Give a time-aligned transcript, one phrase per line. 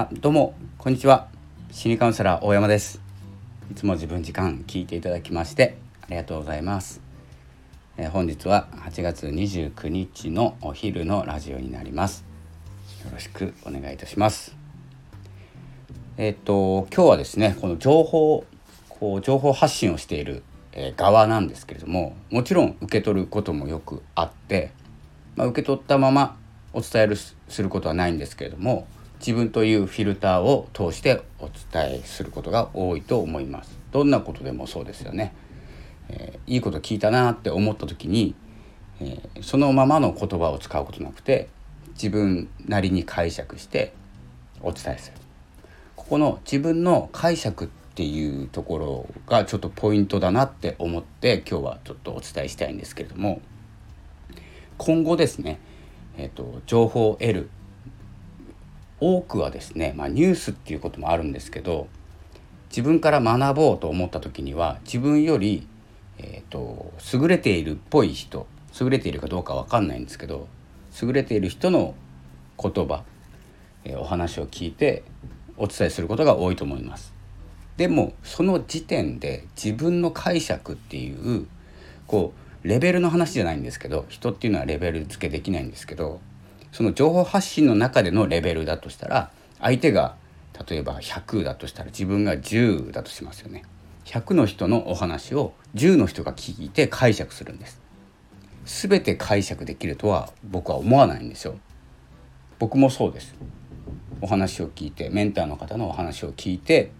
[0.00, 1.28] あどうもこんにちは。
[1.70, 3.02] 心理カウンセラー大山です。
[3.70, 7.02] いつも自分時間聞いていただきましてありがとうございます、
[7.98, 12.24] えー、本日は8月29日のお昼のラジオになります。
[13.04, 14.56] よろしくお願いいたします。
[16.16, 18.46] えっ、と今日はですねこの情報
[18.88, 24.72] こう情報発信をしているえ側なんですけれどももちろん受け取ることもよくあって、
[25.36, 26.38] まあ、受け取ったまま
[26.72, 28.86] お伝えるすることはないんですけれども
[29.20, 33.78] 自分というフィルターを通してお伝えすることが多いと思います。
[33.92, 35.34] どんなことでもそうですよね。
[36.08, 38.34] えー、いいこと聞いたなって思った時に、
[39.00, 41.48] えー、そのままの言葉を使うことなくて
[41.92, 43.92] 自分なりに解釈して
[44.62, 45.18] お伝えする。
[45.96, 53.42] ここの自分の解釈っていうところがちょっとポイントだなって思って今日はちょっとお伝えしたいんですけれども
[54.78, 55.60] 今後ですね、
[56.16, 57.50] えーと情報を得る
[59.00, 61.88] 多くはですね、まあ、ニュースっていうこともあるんですけど
[62.68, 65.66] 自分から学ぼうと思った時には自分より、
[66.18, 68.46] えーと、優れているっぽい人
[68.80, 70.46] 優れているかどうか分かんないんですけど
[71.02, 71.94] 優れている人の
[72.62, 73.02] 言葉、
[73.84, 75.02] えー、お話を聞いて
[75.56, 77.12] お伝えすることが多いと思います。
[77.76, 81.46] でもその時点で自分の解釈っていう
[82.06, 82.34] こ
[82.64, 86.20] うレベルの話じゃないんですけど人っていうのはレベル付けできないんですけど
[86.72, 90.16] その情報発信の中でのレベルだとしたら相手が
[90.68, 93.64] 例えば100だとしたら自分が10だとしますよね。
[94.04, 97.80] 100の人のお話を10の人が聞いて解釈するんです。
[98.64, 101.56] 全て解釈できるとは僕は思わないんですよ。
[102.58, 103.34] 僕もそうです。
[104.20, 106.92] お話を聞いてメンターの方のお話を聞いて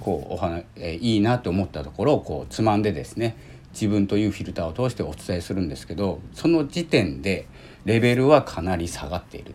[0.00, 3.36] こうお話、えいいなと思ったところをこうつまんでですね
[3.74, 7.46] 自分というフィルターを通してお伝えするんですけどその時点で
[7.84, 9.54] レベルはかなり下がっている。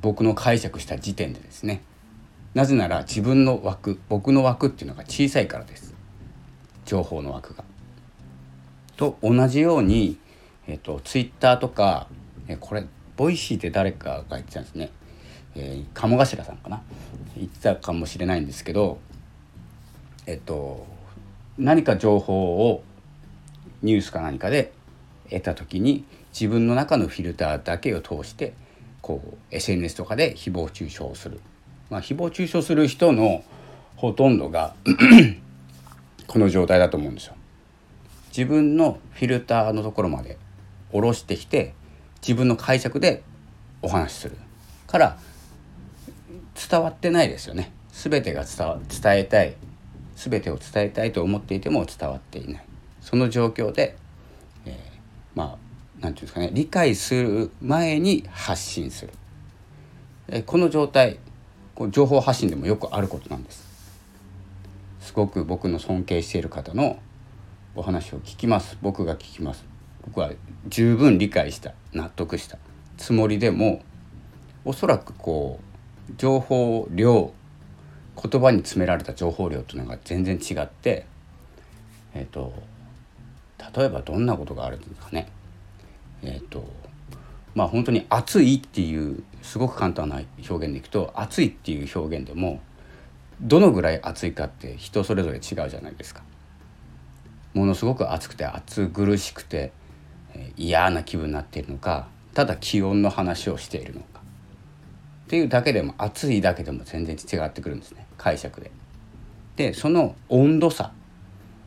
[0.00, 1.82] 僕の解釈した時点でですね。
[2.52, 5.94] なぜなら自分の枠僕の枠っていうのが小さいからです。
[6.84, 7.64] 情報の枠が。
[8.96, 10.18] と同じように、
[10.68, 12.06] えっと、ツイッターとか
[12.46, 12.84] えこれ
[13.16, 14.90] Voicy って誰かが言ってたんですね、
[15.54, 16.82] えー、鴨頭さんかな。
[17.36, 18.98] 言ってたかもしれないんですけど
[20.26, 20.86] えっと
[21.58, 22.82] 何か情報を
[23.84, 24.72] ニュースか何かで
[25.30, 28.54] 得た時に自分の中のフィルターだけを通して
[29.02, 31.40] こう SNS とかで誹謗中傷をする、
[31.90, 33.44] まあ、誹謗中傷する人の
[33.96, 34.74] ほとんどが
[36.26, 37.34] この状態だと思うんですよ。
[38.36, 40.38] 自分のフィルターのところまで
[40.90, 41.74] 下ろしてきて
[42.22, 43.22] 自分の解釈で
[43.82, 44.36] お話しする。
[44.86, 45.18] から
[46.68, 47.70] 伝わってないですよね。
[47.92, 49.54] 全てが伝伝えたい。
[50.16, 52.64] 全てを伝えたいと思っていても伝わっていない。
[53.04, 53.96] その状況で、
[54.64, 54.74] えー、
[55.34, 55.48] まあ
[56.00, 59.12] 何て言うんですかね理解する前に発信する、
[60.28, 61.18] えこの状態
[61.74, 63.62] こう情報発信でもよくあることなんです。
[65.00, 66.98] すごく僕の尊敬している方の
[67.76, 68.78] お話を聞きます。
[68.80, 69.66] 僕が聞きます。
[70.06, 70.32] 僕は
[70.66, 72.56] 十分理解した納得した。
[72.96, 73.82] つもりでも
[74.64, 75.60] おそらくこ
[76.08, 77.34] う情報量
[78.30, 81.04] 言葉に詰められた情報量というのが全然違って
[82.14, 82.54] えっ、ー、と
[83.76, 85.28] 例えばどんなことがあるんですかね
[86.22, 86.64] えっ、ー、と
[87.54, 92.60] まあ本当に熱いっていうすごく簡単な表現でいくと熱いっていう表現でも
[93.40, 96.22] どのぐらい熱いかって人それぞれ違うじゃないですか。
[97.52, 99.70] ものすごく熱くて暑苦しくて、
[100.56, 104.20] 嫌な気分になっているのかただ気温の話をしているのか
[105.26, 108.72] っていうだけでも暑いだけでも全然違ってくるんですね解釈で。
[109.54, 110.92] でその温度差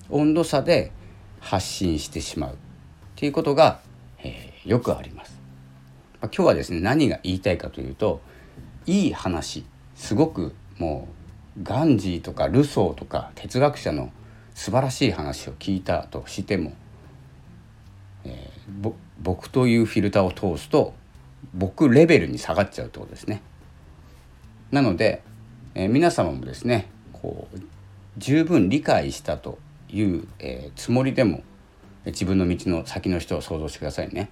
[0.09, 0.91] 温度差で
[1.39, 2.55] 発信してしまうっ
[3.15, 3.79] ていうことが
[4.23, 5.39] えー、よくあります。
[6.21, 8.21] まあ、今日はですね何が言いたいかというと
[8.85, 9.65] いい話
[9.95, 11.07] すごくも
[11.57, 14.11] うガンジーとかルソーとか哲学者の
[14.53, 16.73] 素晴らしい話を聞いたとしても、
[18.23, 20.93] えー、僕というフィルターを通すと
[21.53, 23.41] 僕レベルに下がっちゃうってことですね。
[24.71, 25.23] なので、
[25.75, 27.59] えー、皆様もですねこう
[28.17, 29.59] 十分理解したと
[29.89, 31.43] いう、えー、つもりでも
[32.05, 34.29] 自分の道の先の人を想像してくださいね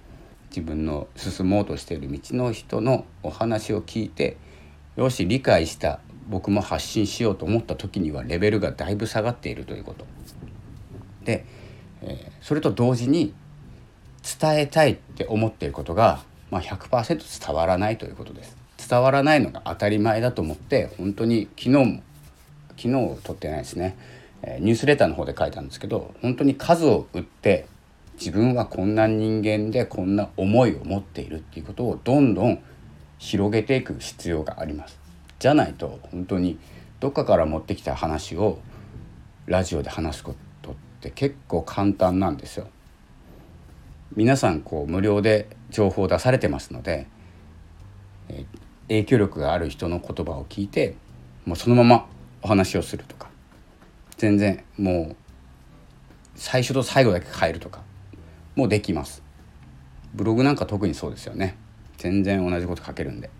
[0.50, 4.36] 自分の進もうとしている道の人のお話を聞いて
[4.96, 10.06] よし理解した僕も発信しようと思った時にはレベルがだいぶ下がっているということ。
[11.24, 11.44] で、
[12.02, 13.32] えー、それと同時に
[14.40, 18.56] 伝えたいって思っていることが、まあ、100%伝わらないということです。
[18.88, 22.02] 伝わらないのが当たり前だと思って本当に昨日も
[22.76, 23.96] 昨日撮ってないですね
[24.60, 27.66] ニュースレターの方で書いたんですけど本当に数を打って
[28.18, 32.62] 自分はこんな人間でこんな思いを持っているっていうことをどんどん
[33.18, 34.98] 広げていく必要があります。
[35.38, 36.58] じゃないと本当に
[37.00, 38.58] どっかから持ってきた話を
[39.46, 42.68] ラジオで話すことって結構簡単なんですよ。
[44.14, 47.06] 皆さんこう無料で情報を出されてますので、
[48.88, 50.94] 影響力がある人の言葉を聞いて
[51.44, 52.06] もうそのまま
[52.42, 53.25] お話をするとか
[54.16, 55.16] 全然もう
[56.34, 57.82] 最初と最後だけ変えるとか
[58.54, 59.22] もできます。
[60.14, 61.56] ブログなんか特にそうですよね。
[61.98, 63.30] 全然同じこと書けるんで。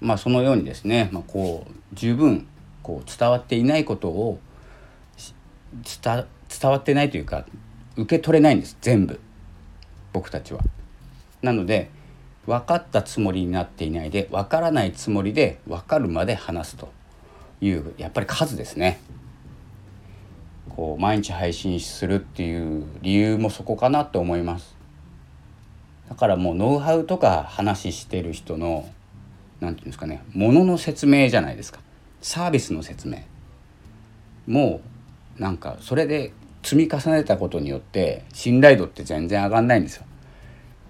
[0.00, 2.46] まあそのようにですね、まあ、こう十分
[2.82, 4.40] こう伝わっていないことを
[5.84, 7.46] 伝わってないというか
[7.96, 8.76] 受け取れないんです。
[8.80, 9.20] 全部。
[10.12, 10.60] 僕たちは。
[11.42, 11.90] なので
[12.46, 16.90] 分かったつもりになっていないで分からないつもりで分かるまで話すと。
[17.62, 19.00] いうやっぱり数ですね。
[20.68, 24.76] こう毎日配信するっていう理由もそこかなと思います。
[26.08, 28.88] だからもうノウハウとか話してる人の
[29.60, 31.80] 何て言うんですかねものの説明じゃないですか
[32.20, 33.20] サービスの説明
[34.46, 34.82] も
[35.38, 36.32] うなんかそれで
[36.62, 40.04] 積み重ねたことによって信頼度って全然上がんないんですよ。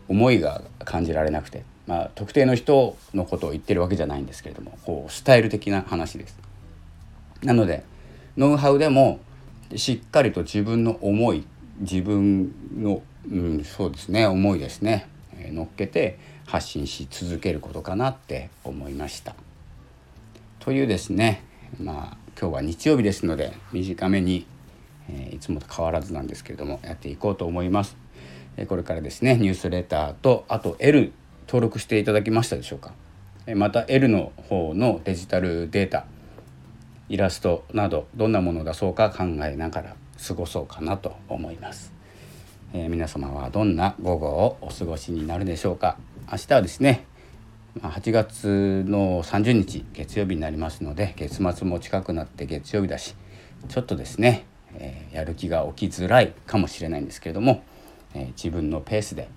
[0.08, 6.51] 思いが感じられなくて、まあ、特定の人のことを言ってるわけじゃないんですけれどもこうスタイル的な話です。
[7.42, 7.84] なので
[8.36, 9.20] ノウハウでも
[9.76, 11.44] しっかりと自分の思い
[11.80, 19.34] 自分の、うん、そうですね思いですね、えー、乗っけて発信し続けることかなって思いました。
[20.60, 21.42] というですね
[21.80, 24.46] まあ今日は日曜日ですので短めに
[25.10, 27.96] えいつもと変わらずなんですけれどもやっていこうと思います。
[28.56, 31.12] えこれからですねニュースレターとあと L
[31.46, 32.92] 登録していただきましたでしょうか。
[33.46, 36.06] えまた L の方のデジタルデータ
[37.12, 41.92] イラストなどどんなものを出そうか考えながら過ごそうかなと思います。
[42.72, 45.98] えー、皆様はどんな午後をお過ごしになるでしょうか。
[46.30, 47.04] 明日はですね
[47.80, 53.14] 8月の30日月曜日になりますので月末も近くなって月曜日だし
[53.68, 57.62] ちょっとですねえー、やる気が起きづらいかもしれないんですけれども、
[58.14, 59.28] えー、自分のペースで、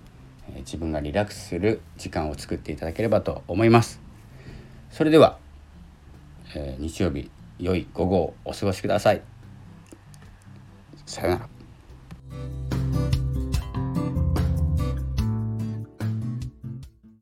[0.54, 4.00] え、自分がリラックスする時間を作っていただければと思います。
[4.90, 5.38] それでは、
[6.54, 9.22] え日曜日良い午後をお過ごしください。
[11.06, 11.55] さよなら。